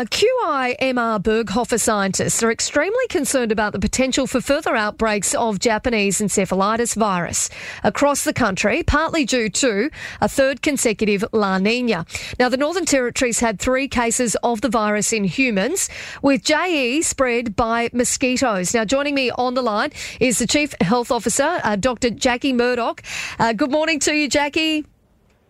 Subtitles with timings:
[0.00, 6.96] QIMR Berghofer scientists are extremely concerned about the potential for further outbreaks of Japanese encephalitis
[6.96, 7.48] virus
[7.84, 9.88] across the country, partly due to
[10.20, 12.06] a third consecutive La Nina.
[12.40, 15.88] Now, the Northern Territory's had three cases of the virus in humans,
[16.22, 18.74] with JE spread by mosquitoes.
[18.74, 22.10] Now, joining me on the line is the Chief Health Officer, uh, Dr.
[22.10, 23.00] Jackie Murdoch.
[23.38, 24.86] Uh, good morning to you, Jackie.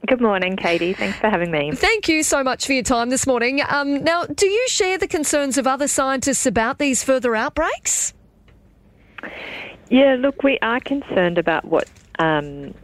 [0.07, 0.93] Good morning, Katie.
[0.93, 1.73] Thanks for having me.
[1.73, 3.63] Thank you so much for your time this morning.
[3.69, 8.13] Um, now, do you share the concerns of other scientists about these further outbreaks?
[9.89, 12.75] Yeah, look, we are concerned about what um,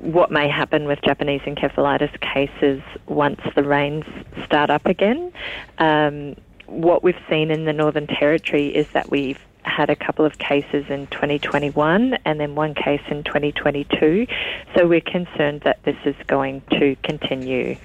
[0.00, 4.04] what may happen with Japanese encephalitis cases once the rains
[4.44, 5.32] start up again.
[5.78, 10.38] Um, what we've seen in the Northern Territory is that we've had a couple of
[10.38, 14.26] cases in 2021 and then one case in 2022.
[14.76, 17.76] So we're concerned that this is going to continue.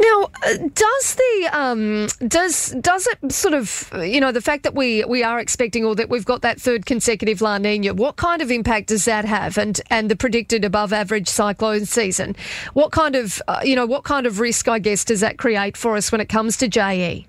[0.00, 4.74] Now, uh, does the um, does does it sort of you know the fact that
[4.74, 7.94] we we are expecting or that we've got that third consecutive La Nina?
[7.94, 9.58] What kind of impact does that have?
[9.58, 12.36] And and the predicted above average cyclone season,
[12.72, 15.76] what kind of uh, you know what kind of risk I guess does that create
[15.76, 17.26] for us when it comes to JE?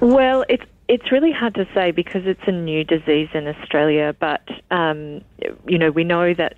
[0.00, 4.42] Well, it's it's really hard to say because it's a new disease in Australia, but
[4.72, 5.22] um,
[5.68, 6.56] you know we know that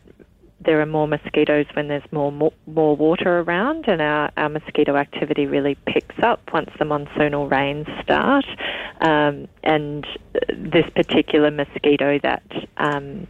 [0.58, 4.96] there are more mosquitoes when there's more more, more water around, and our, our mosquito
[4.96, 8.46] activity really picks up once the monsoonal rains start.
[9.02, 10.06] Um, and
[10.56, 12.42] this particular mosquito that
[12.78, 13.26] um,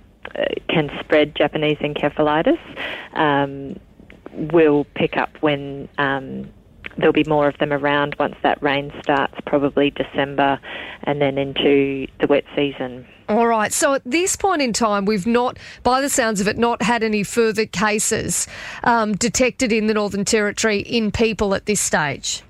[0.69, 2.61] can spread Japanese encephalitis
[3.15, 3.77] um,
[4.53, 6.49] will pick up when um,
[6.97, 10.59] there'll be more of them around once that rain starts, probably December
[11.05, 13.07] and then into the wet season.
[13.29, 13.73] All right.
[13.73, 17.03] So at this point in time, we've not, by the sounds of it, not had
[17.03, 18.47] any further cases
[18.85, 22.43] um, detected in the Northern Territory in people at this stage.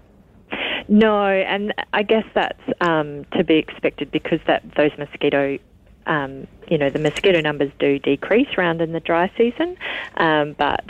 [0.89, 5.59] No, and I guess that's um, to be expected because that those mosquito
[6.07, 9.77] um, you know, the mosquito numbers do decrease around in the dry season,
[10.17, 10.85] um, but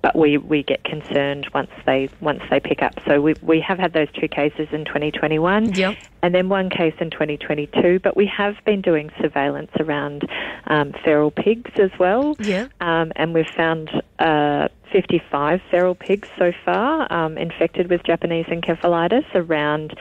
[0.00, 2.94] but we, we get concerned once they once they pick up.
[3.06, 5.96] So we we have had those two cases in 2021, yep.
[6.22, 8.00] And then one case in 2022.
[8.02, 10.28] But we have been doing surveillance around
[10.66, 12.68] um, feral pigs as well, yeah.
[12.80, 13.90] Um, and we've found.
[14.18, 19.94] Uh, 55 feral pigs so far um, infected with Japanese encephalitis around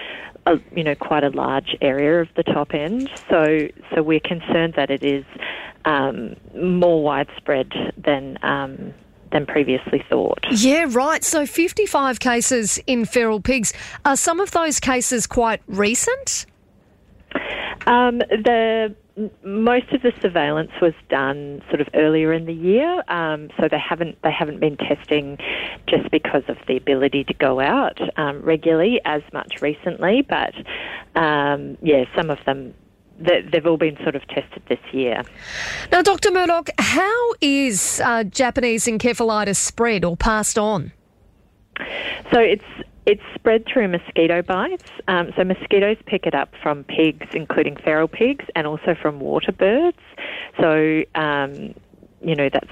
[0.47, 3.09] a, you know quite a large area of the top end.
[3.29, 5.25] So so we're concerned that it is
[5.85, 8.38] um, more widespread than.
[9.31, 10.45] Than previously thought.
[10.51, 11.23] Yeah, right.
[11.23, 13.73] So 55 cases in feral pigs.
[14.05, 16.45] Are some of those cases quite recent?
[17.85, 18.95] Um, the
[19.43, 23.79] most of the surveillance was done sort of earlier in the year, um, so they
[23.79, 25.38] haven't they haven't been testing
[25.88, 30.21] just because of the ability to go out um, regularly as much recently.
[30.21, 30.53] But
[31.19, 32.73] um, yeah, some of them
[33.19, 35.23] they've all been sort of tested this year.
[35.91, 36.31] Now, Dr.
[36.31, 40.91] Murdoch, how is uh, Japanese encephalitis spread or passed on?
[42.31, 42.63] So it's
[43.06, 44.91] it's spread through mosquito bites.
[45.07, 49.53] Um, so mosquitoes pick it up from pigs, including feral pigs, and also from water
[49.53, 49.97] birds.
[50.59, 51.73] So um,
[52.22, 52.72] you know that's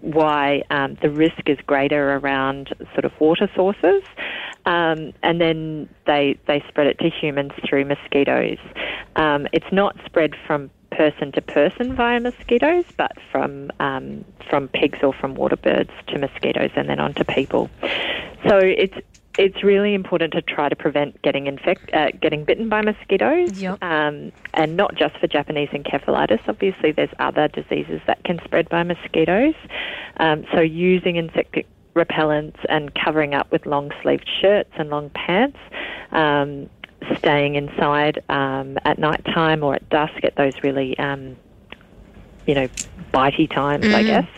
[0.00, 4.02] why um, the risk is greater around sort of water sources.
[4.66, 8.58] Um, and then they they spread it to humans through mosquitoes.
[9.16, 14.98] Um, it's not spread from person to person via mosquitoes, but from um, from pigs
[15.02, 17.70] or from water birds to mosquitoes and then onto people.
[18.48, 18.96] So it's
[19.38, 23.82] it's really important to try to prevent getting infect, uh, getting bitten by mosquitoes, yep.
[23.82, 26.40] um, and not just for Japanese encephalitis.
[26.48, 29.54] Obviously, there's other diseases that can spread by mosquitoes.
[30.18, 31.56] Um, so, using insect
[31.94, 35.58] repellents and covering up with long sleeved shirts and long pants.
[36.12, 36.68] Um,
[37.18, 41.36] staying inside um, at night time or at dusk at those really, um,
[42.46, 42.68] you know,
[43.12, 43.94] bitey times, mm.
[43.94, 44.28] I guess.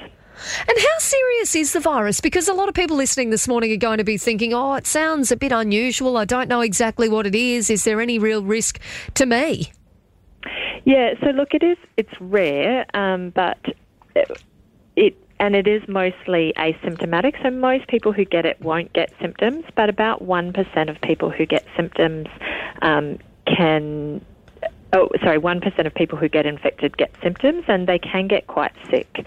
[0.69, 2.21] And how serious is the virus?
[2.21, 4.87] Because a lot of people listening this morning are going to be thinking, oh, it
[4.87, 6.17] sounds a bit unusual.
[6.17, 7.71] I don't know exactly what it is.
[7.71, 8.81] Is there any real risk
[9.15, 9.73] to me?
[10.85, 13.59] Yeah, so look, it is, it's rare, um, but
[14.97, 17.41] it, and it is mostly asymptomatic.
[17.43, 21.47] So most people who get it won't get symptoms, but about 1% of people who
[21.47, 22.29] get symptoms
[22.83, 24.25] um, can
[24.93, 28.73] oh, sorry, 1% of people who get infected get symptoms and they can get quite
[28.91, 29.27] sick.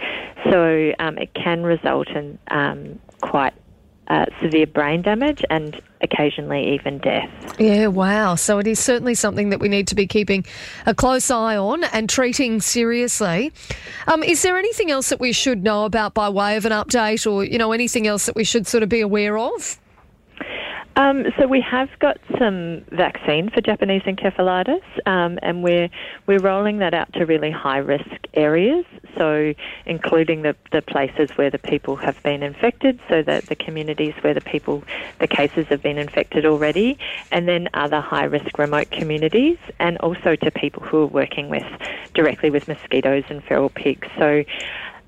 [0.49, 3.53] So um, it can result in um, quite
[4.07, 7.29] uh, severe brain damage and occasionally even death.
[7.59, 8.35] Yeah, wow.
[8.35, 10.45] So it is certainly something that we need to be keeping
[10.85, 13.51] a close eye on and treating seriously.
[14.07, 17.29] Um, is there anything else that we should know about by way of an update
[17.29, 19.79] or, you know, anything else that we should sort of be aware of?
[20.97, 25.89] Um, so we have got some vaccine for Japanese encephalitis, um, and we're
[26.25, 28.85] we're rolling that out to really high risk areas.
[29.17, 29.53] So
[29.85, 34.33] including the, the places where the people have been infected, so that the communities where
[34.33, 34.83] the people
[35.19, 36.97] the cases have been infected already,
[37.29, 41.65] and then other high risk remote communities, and also to people who are working with
[42.13, 44.07] directly with mosquitoes and feral pigs.
[44.17, 44.45] So.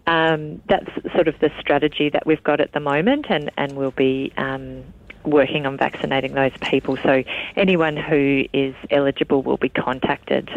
[0.10, 3.92] Um, that's sort of the strategy that we've got at the moment, and, and we'll
[3.92, 4.86] be um,
[5.28, 6.98] working on vaccinating those people.
[6.98, 7.24] So
[7.56, 10.50] anyone who is eligible will be contacted.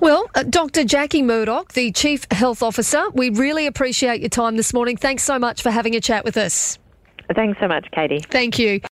[0.00, 0.84] Well, uh, Dr.
[0.84, 4.96] Jackie Murdoch, the Chief Health Officer, we really appreciate your time this morning.
[4.96, 6.78] Thanks so much for having a chat with us.
[7.34, 8.20] Thanks so much, Katie.
[8.30, 8.80] Thank you.